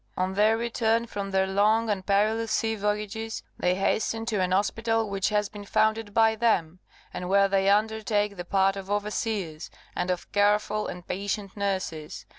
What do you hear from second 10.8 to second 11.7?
and patient